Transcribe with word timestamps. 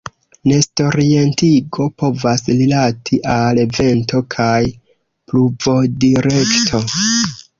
Nestorientigo 0.51 1.85
povas 2.03 2.43
rilati 2.61 3.19
al 3.35 3.61
vento 3.77 4.23
kaj 4.35 4.61
pluvodirekto. 5.33 6.83